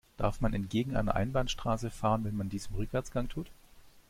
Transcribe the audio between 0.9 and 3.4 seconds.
einer Einbahnstraße fahren, wenn man dies im Rückwärtsgang